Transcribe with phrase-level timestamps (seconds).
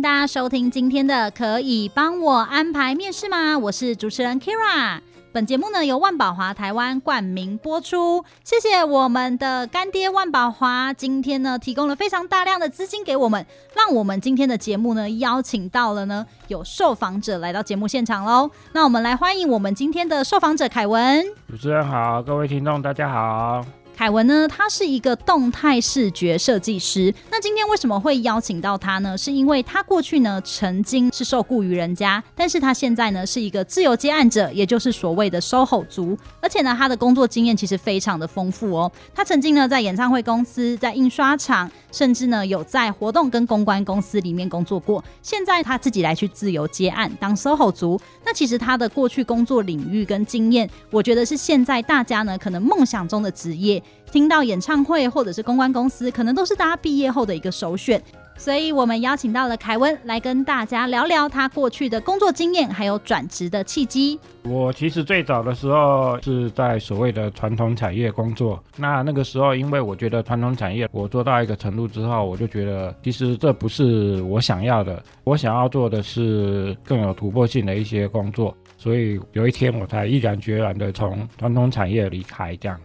[0.00, 3.54] 大家收听今天的《可以帮我安排面试吗》？
[3.58, 5.00] 我是主持人 Kira。
[5.32, 18.50] 本节目呢由万宝华台湾冠名播出，谢谢我们的干爹万宝华，今天呢提供了非常大量的资金给我们，让我们今天的节目呢邀请到了呢有受访者来到节目现场喽。
[18.72, 21.22] 那我们来欢迎我们今天的受访者凯文。
[21.48, 23.79] 主持人好，各位听众大家好。
[24.00, 27.14] 凯文呢，他是一个动态视觉设计师。
[27.30, 29.18] 那今天为什么会邀请到他呢？
[29.18, 36.16] 是因为他过去呢曾经是受雇于人家，但是他现在呢是一个自由接案者，也就是所谓的 SOHO 族。
[36.40, 38.90] 而且呢，他的工作经验其实非常的丰富哦。
[39.14, 45.04] 他曾经呢在演唱会公司、在印刷厂，甚至呢有在活动跟公关公司里面工作过。
[45.20, 48.00] 现在他自己来去自由接案当 SOHO 族。
[48.24, 53.82] 那其实他的过去工作领域跟经验，我觉得是现在大家呢可能梦想中的职业。
[54.10, 58.02] 听到演唱会或者是公关公司，可能都是大家毕业后的一个首选，
[58.36, 64.18] 所以我们邀请到了凯文来跟大家聊聊他过去的工作经验，还有转职的契机。
[64.42, 82.80] 我其实最早的时候是在所谓的传统产业工作，那那个时候因为我觉得传统产业我做到一个程度之后，我就觉得其实这不是我想要的，我想要做的是更有突破性的一些工作，所以有一天我才毅然决然的从传统产业离开，这样。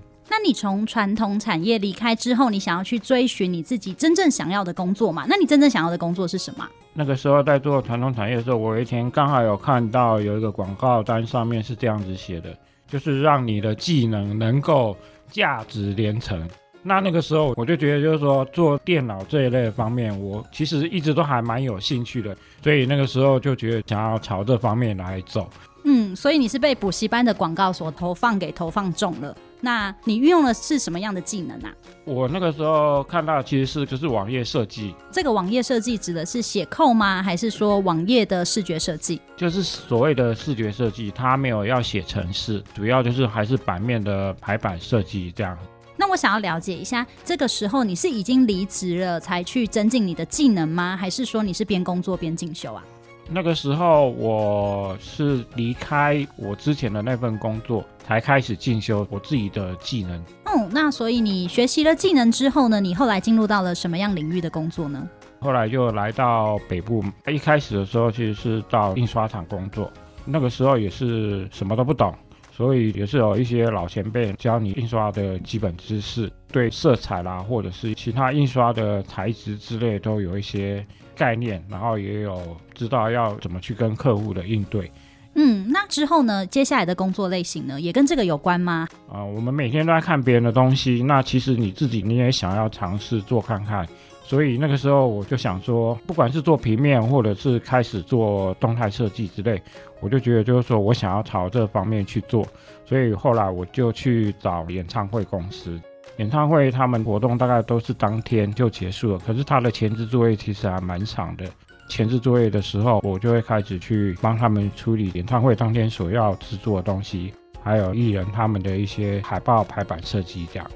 [0.46, 5.26] 你从传统产业离开之后，你想要去追寻你自己真正想要的工作吗？
[5.28, 6.68] 那你真正想要的工作是什么？
[6.94, 12.56] 那个时候在做传统产业的时候，我有一天刚好有看到有一个广告单，上面是这样子写的，
[12.88, 14.96] 就是让你的技能能够
[15.32, 16.48] 价值连城。
[16.84, 25.50] 那那个时候我就觉得，就是说做电脑这一类的方面，我其实一直都还蛮有兴趣的，所以那个时候就觉得想要朝这方面来走。
[25.86, 29.36] 嗯，所以你是被补习班的广告所投放给投放中了。
[29.62, 31.74] 那你运用的是什么样的技能啊？
[32.04, 34.94] 我那个时候看到其实是就是网页设计。
[35.12, 37.24] 这个网页设计指的是写 code 吗？
[37.24, 39.20] 还是说网页的视觉设计？
[39.38, 45.58] 就是所谓的视觉设计，它没有要写程式，主要就是还是版面的排版设计这样。
[45.98, 50.96] 那我想要了解一下，这个时候你是已经离职了才去增进你的技能吗？
[50.96, 52.84] 还是说你是边工作边进修啊？
[53.28, 60.24] 那个时候我是离开我之前的那份工作，才开始进修我自己的技能。
[60.46, 65.10] 嗯，那所以你学习了技能之后呢，你后来进入到了什么样领域的工作呢？
[65.40, 69.92] 后来就来到北部，一开始的时候其实是到印刷厂工作，
[70.24, 72.14] 那个时候也是什么都不懂，
[72.56, 80.86] 所以也是有一些老前辈教你印刷的基本知识，对色彩啦，或者是其他印刷的材质之类都有一些
[81.18, 84.90] 概念，然后也有知道要怎么去跟客户的应对。
[85.34, 86.46] 嗯，那之后呢？
[86.46, 88.88] 接下来的工作类型呢，也跟这个有关吗？
[89.10, 93.86] 啊、呃，我们每天都在看别人的东西，那其实你自己你也想要尝试做看看。
[94.28, 99.62] 所以那个时候我就想说，不管是做平面，或者是开始做动态设计之类，
[100.00, 102.44] 我就觉得就是说我想要朝这方面去做。
[102.86, 105.80] 所以后来我就去找演唱会公司。
[106.18, 111.46] 演唱会他们活动大概都是当天就结束了，可是他的前置作业其实还蛮长的。
[111.88, 117.32] 前置作业的时候，我就会开始去帮他们处理演唱会当天所要制作的东西，
[117.62, 120.72] 还有艺人他们的一些海报排版设计这样。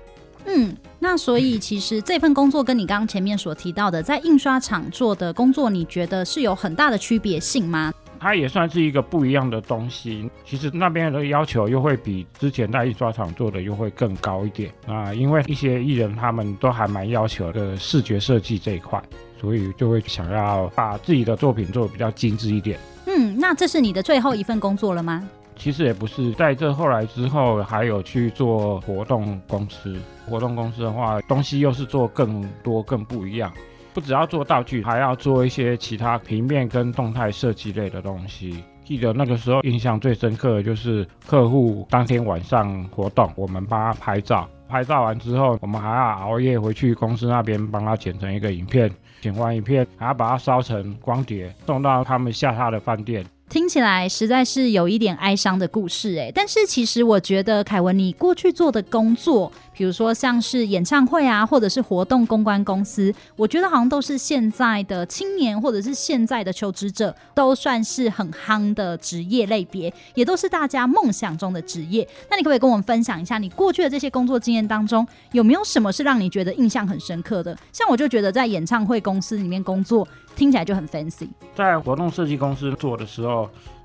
[0.46, 7.94] 嗯，那所以其实这份工作跟你刚刚前面所提到的在印刷厂做的工作，你觉得是有很大的区别性吗？
[8.20, 10.30] 它也算是一个不一样的东西。
[10.46, 19.02] 其实那边的要求又会比之前在印刷厂做的又会更高一点啊，因为一些艺人他们都还蛮要求的视觉设计这一块，
[19.40, 22.78] 所以就会想要把自己的作品做得比较精致一点。
[23.06, 25.28] 嗯，那这是你的最后一份工作了吗？
[25.60, 29.96] 其实也不是，在这后来之后还有去做活动公司。
[30.26, 33.52] 活动公司的话，东西又是做更多更不一样。
[33.94, 38.64] 不只要做道具，还要做一些其他平面跟动态设计类的东西。
[38.86, 48.90] 记得那个时候印象最深刻的就是客户当天晚上活动，我们帮他拍照，拍照完之后，我们还要熬夜回去公司那边帮他剪成一个影片，
[49.20, 53.26] 剪完影片还要把它烧成光碟，送到他们下榻的饭店。
[53.50, 72.08] 听起来实在是有一点哀伤的故事诶，但是其实我觉得凯文，你过去做的工作，比如说像是演唱会啊，或者是活动公关公司，我觉得好像都是现在的青年或者是现在的求职者都算是很夯的职业类别，也都是大家梦想中的职业。
[72.30, 77.58] 那你可不可以跟我们分享一下，你过去的这些工作经验当中，有没有什么是让你觉得印象很深刻的？
[77.74, 81.28] 像我就觉得在演唱会公司里面工作，听起来就很 fancy。
[81.56, 83.39] 在活动设计公司做的时候。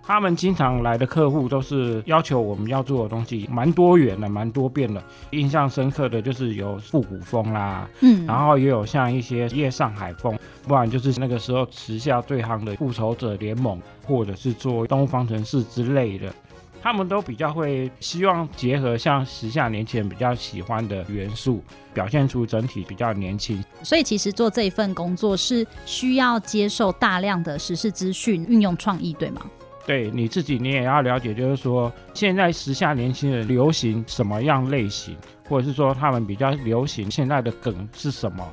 [0.06, 5.02] 他们经常来的客户都是要求我们要做的东西蛮多元的，蛮多变的。
[5.30, 16.30] 印象深刻的就是有复古风啦，嗯，然后也有像一些夜上海风，不然就是那个时候时下最夯的复仇者联盟，或者是做东方城市之类的。
[16.84, 21.64] 他们都比较会希望结合像时下年轻人比较喜欢的元素，
[21.94, 23.64] 表现出整体比较年轻。
[23.82, 29.40] 所以其实做这一份工作是需要接受大量的时事资讯，运用创意，对吗？
[29.86, 35.16] 对你自己，你也要了解，就是说现在时下年轻人流行什么样类型，
[35.48, 38.46] 或者是说他们比较流行现在的梗是什么，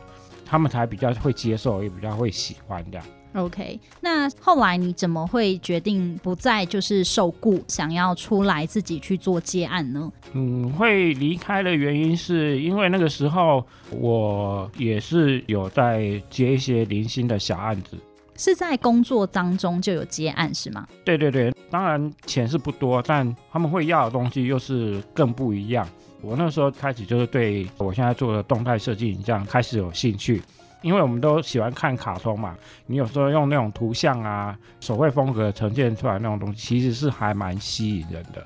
[0.46, 2.98] 他们才比较会接受，也比较会喜欢的。
[3.34, 10.12] OK，那后来你怎么会决定不再就是受雇，想要出来自己去做接案呢？
[10.34, 17.98] 嗯，会离开的原因是因为那个时候我也是有在接一些零星的小案子。
[18.38, 20.88] 是在工作当中就有接案是吗？
[21.06, 25.88] 对对对，当然钱是不多，但他们会要的东西又是更不一样。
[26.22, 30.42] 我那时候开始就是对我现在做的动态设计影像开始有兴趣，
[30.82, 32.56] 因为我们都喜欢看卡通嘛，
[32.86, 38.44] 你有时候用那种图像啊、手绘风格呈现出来那种东西，其实是还蛮吸引人的。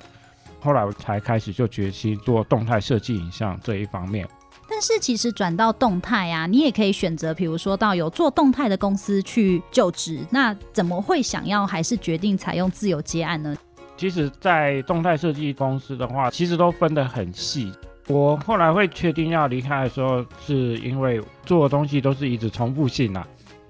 [0.60, 4.28] 后来我才开始就决心做动态设计影像这一方面。
[4.68, 10.26] 但是其实转到动态啊，你也可以选择，比如说到有做动态的公司去就职。
[10.32, 13.56] 那怎么会想要还是决定采用自由接案呢？
[13.96, 17.72] 其实，在动态设计公司的话，其实都分得很细。
[18.07, 23.28] 我后来会确定要离开的时候，是因为做的东西都是一直重复性啊，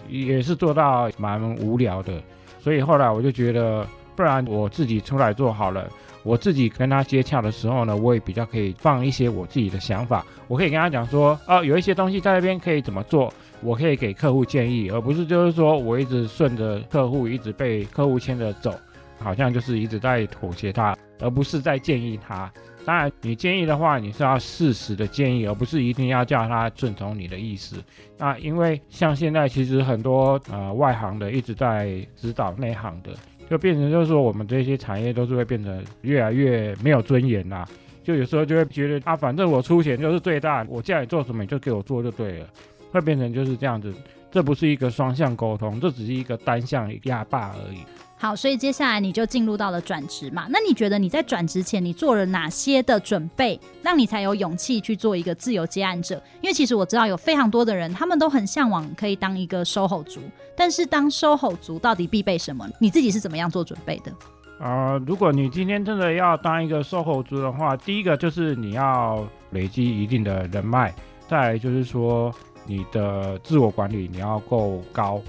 [0.10, 2.22] 也是做到蛮无聊的。
[2.60, 5.88] 所以后来我就觉得，不然我自己出来做好了。
[6.24, 13.32] 我自己跟他接洽的时候呢，我也比较可以放一些我自己的想法，我可以跟他讲说，哦，有一些东西在那边可以怎么做，
[13.62, 18.74] 我可以给客户建议，而不是就是说我一直顺着客户，一直被客户牵着走，
[19.20, 22.52] 好像就是一直在妥协他，而不是在建议他。
[22.86, 27.84] 当然，你建议的话，你是要适时的建议，而不是一定要叫他遵从你的意思。
[28.18, 33.12] 那因为像现在其实很多呃外行的一直在指导内行的。
[33.48, 37.64] 就变成就是说，我们这些产业都是会变得越来越没有尊严啦。
[38.04, 42.48] 就有时候就会觉得啊，反正我出钱就是最大，我叫你做什么你就给我做就对了，
[42.92, 43.94] 会变成就是这样子。
[44.32, 47.78] 这不是一个双向沟通，这只是一个单向压霸而已。
[48.18, 50.48] 好，所以接下来你就进入到了转职嘛。
[50.50, 56.16] 那你觉得你在转职前，你做了哪些的准备，让你才有勇气去做一个自由接案者？
[56.42, 60.22] 因为其实我知道有非常多的人，他们都很向往可以当一个 SOHO 族，
[60.56, 62.68] 但是当 SOHO 族到底必备什么？
[62.80, 64.12] 你自己是怎么样做准备的？
[64.60, 70.96] 啊、呃，如果你今天真的要当一个 SOHO 族的话，第一个就是你要累积一定的人脉，
[71.28, 72.34] 再来就是说
[72.66, 75.22] 你的自我管理你要够高。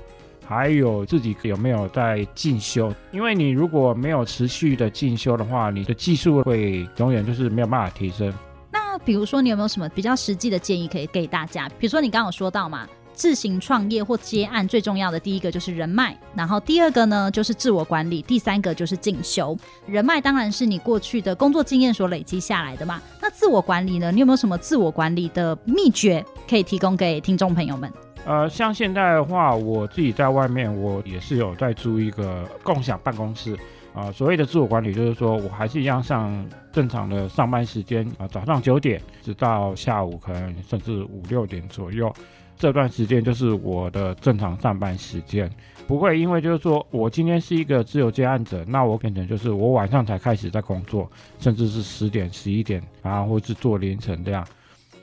[0.48, 2.92] 还有自己有没有在进修？
[3.10, 8.32] 因为你如果没有持续的进修的话，你的技术会永远就是没有办法提升。
[8.72, 11.68] 那比如说，你有没有什么比较实际的建议可以给大家？
[11.78, 19.56] 比如说，你刚刚有说到嘛，自行创业或接案最重要的第一个就是人脉，然后第二个呢就是自我管理，第三个就是进修。
[19.86, 23.00] 人脉当然是你过去的工作经验所累积下来的嘛。
[23.20, 24.12] 那自我管理呢？
[24.12, 27.90] 你有没有什么自我管理的秘诀可以提供给听众朋友们？
[28.26, 33.56] 呃，像现在的话，我自己在外面，我也是有在租一个共享办公室。
[33.94, 42.12] 啊、所谓的自我管理，就是说我还是一样上正常的上班时间啊、早上九点直到下午可能甚至五六点左右，
[42.58, 45.50] 这段时间就是我的正常上班时间，
[45.86, 54.46] 不会因为就是说我今天是一个自由接案者，那我可能就是我晚上才开始在工作，甚至是十点、十一点啊，或是做凌晨这样。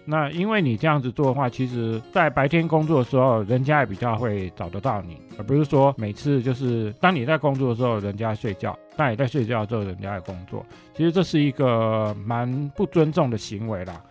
[0.06, 10.66] 那因为你这样子做的话，其实，在白天工作的时候，人家也比较会找得到你，而不是说每次就是当你在工作的时候，人家睡觉；当你在睡觉的时候，人家在工作。
[10.94, 14.02] 其实这是一个蛮不尊重的行为啦，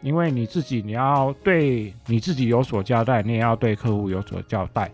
[0.00, 4.90] 因为你自己你要对你自己有所交代，你也要对客户有所交代，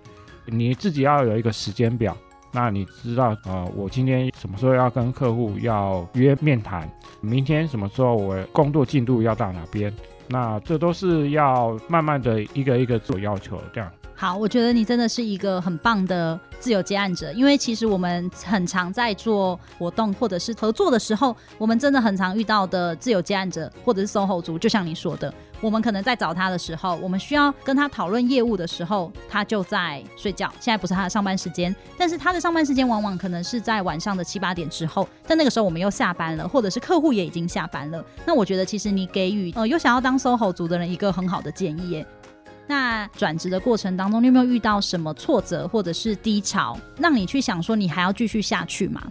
[0.46, 2.16] 你自己要有一个时间表。
[2.50, 6.90] 那你知道，呃，我今天什么时候要跟客户要约面谈？
[7.20, 9.92] 明天什么时候我工作进度要到哪边？
[10.28, 13.90] 那这都是要慢慢的一个一个做要求，这样。
[14.14, 42.06] 好，我觉得你真的是一个很棒的自由接案者，因为其实我们很常在做活动或者是合作的时候，我们真的很常遇到的自由接案者或者是 SOHO 族，就像你说的，我们可能在找他的时候，我们需要跟他讨论业务的时候，他就在睡觉，现在不是他的上班时间，但是他的上班时间往往可能是在晚上的七八点之后，但那个时候我们又下班了，或者是客户也已经下班了，那我觉得其实你给予呃有想要当 SOHO 族的人一个很好的建议耶。
[42.66, 49.02] 那转职的过程当中，你有没有遇到什么挫折或者是低潮，让你去想说你还要继续下去吗？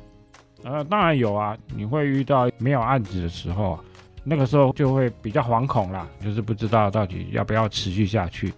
[0.63, 3.79] 呃，当然有啊，你会遇到没有案子的时候，
[4.29, 8.53] 那个时候就会比较惶恐啦，就是不知道到底要不要持续下去。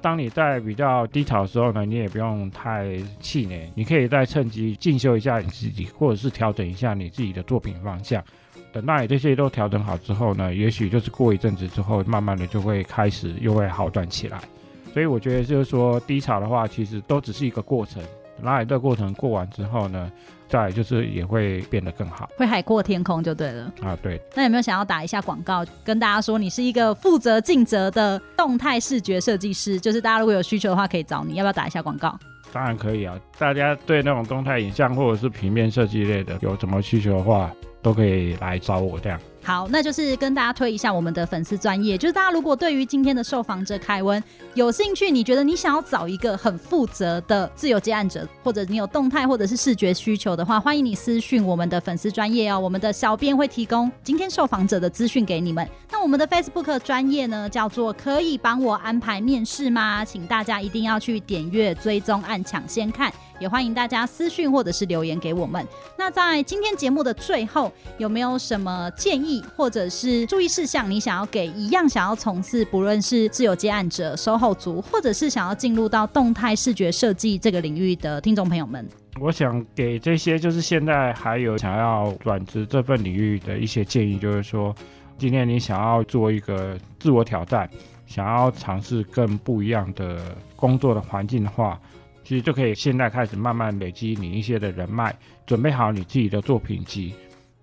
[0.00, 8.22] 当你在比较低潮的时候呢，你也不用太气馁，你可以再趁机进修一下你自己，或者是调整一下你自己的作品方向。
[8.72, 14.40] 等到你这些都调整好之后呢，也许就是过一阵子之后，慢慢的就会开始又会好转起来。
[14.92, 18.00] 所以我觉得就是说低潮的话，其实都只是一个过程。
[18.38, 20.10] 等到你这个过程过完之后呢，
[20.48, 23.98] 再就是也会变得更好，会海阔天空就对了啊。
[24.02, 29.78] 对，那有没有想要打一下广告，跟大家说你是一个负责尽责的动态视觉设计师？
[29.78, 32.18] 就是大家如果有需求的话，可以找你，要不要打一下广告？
[32.52, 33.18] 当然可以啊。
[33.38, 37.50] 大家对那种动态影像或者是平面设计类的有什么需求的话，
[37.82, 39.20] 都可以来找我这样。
[39.48, 55.66] 好，那就是跟大家推一下我们的粉丝专业，就是大家如果对于今天的受访者凯文有兴趣，你觉得你想要找一个很负责的自由接案者，或者你有动态或者是视觉需求的话，欢迎你私讯我们的粉丝专业哦，我们的小编会提供今天受访者的资讯给你们。
[55.90, 60.04] 那我们的 Facebook 专业呢，叫做可以帮我安排面试吗？
[60.04, 63.10] 请大家一定要去点阅、追踪、按抢先看。
[63.40, 65.64] 也欢迎大家私讯或者是留言给我们。
[65.96, 78.86] 那在今天节目的最后，有没有什么建议或者是注意事项，你想要给一样想要从事不论是自由接案者、售后组，或者是想要进入到动态视觉设计这个领域的听众朋友们？
[79.20, 84.74] 我想给这些就是现在还有想要转职这份领域的一些建议，就是说，
[85.16, 87.68] 今天你想要做一个自我挑战，
[88.06, 91.80] 想要尝试更不一样的工作的环境的话。
[92.24, 95.16] 其实就可以现在开始慢慢累积你一些的人脉，
[95.46, 97.14] 准备好你自己的作品集，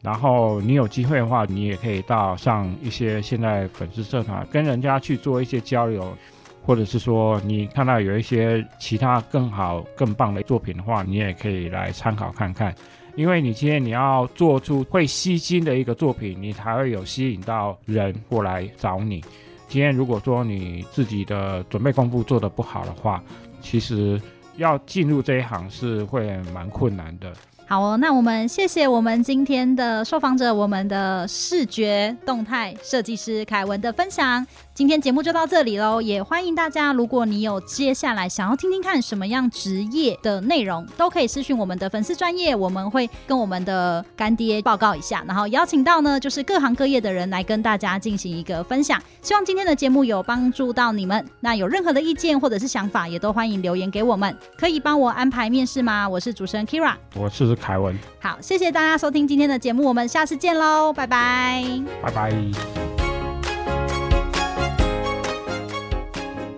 [0.05, 6.15] 然后你有机会的话，你也可以到上一些现在粉丝社团，跟人家去做一些交流，
[6.63, 12.71] 或者是说你看到有一些其他更好更棒的作品的话，你也可以来参考看看。
[13.15, 19.23] 因为你今天你要做出会吸睛的一个作品，你才会有吸引到人过来找你。
[19.67, 23.23] 今天如果说你自己的准备功夫做得不好的话，
[23.59, 24.21] 其实。
[24.57, 27.33] 要进入这一行是会蛮困难的。
[27.67, 34.45] 好哦，那我们谢谢我们今天的受访者，我们的视觉动态设计师凯文的分享。
[34.75, 49.01] 今天节目就到这里喽，也欢迎大家，如果你有接下来想要听听看什么样职业的内容，都可以私讯我们的粉丝专业，我们会跟我们的干爹报告一下，然后邀请到呢就是各行各业的人来跟大家进行一个分享。
[49.21, 51.25] 希望今天的节目有帮助到你们。
[51.39, 54.37] 那有任何的意见或者是想法，也都欢迎留言给我们。
[54.57, 56.09] 可以帮我安排面试吗？
[56.09, 57.97] 我是主持人 Kira，我是凯文。
[58.19, 61.63] 好，谢谢大家收听今天的节目，我们下次见喽，拜拜，
[62.03, 62.94] 拜拜。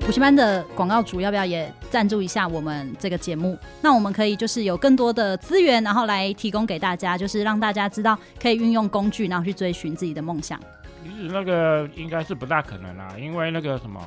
[0.07, 3.59] 补习班的广告主要不要也赞助一下我们这个节目？
[3.81, 10.57] 那我们可以就是有更多的资源，然后来提供给大家，就是让大家知道可以运用工具，然后去追寻自己的梦想。
[11.03, 14.01] 其实那个应该是不大可能啦，因为那个什么，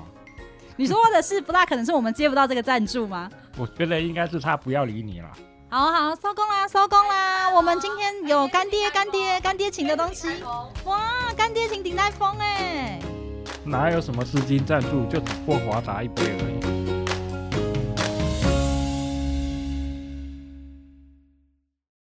[0.74, 3.30] 你说的是不大可能是我们接不到这个赞助吗？
[3.58, 5.28] 我觉得应该是他不要理你了。
[5.68, 7.50] 好好收工啦，收工啦！
[7.54, 10.28] 我们今天有干爹、干爹、干爹请的东西，
[10.86, 10.98] 哇，
[11.36, 12.98] 干爹请顶戴风哎。
[13.64, 16.79] 哪有什么资金赞助，就只霍华达一杯而已。